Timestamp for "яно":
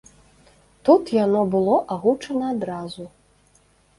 1.25-1.41